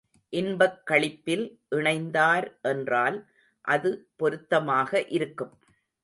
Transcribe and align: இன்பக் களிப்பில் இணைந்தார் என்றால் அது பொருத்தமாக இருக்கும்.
இன்பக் 0.33 0.77
களிப்பில் 0.85 1.43
இணைந்தார் 1.71 2.47
என்றால் 2.61 3.17
அது 3.65 3.89
பொருத்தமாக 4.15 5.05
இருக்கும். 5.09 5.53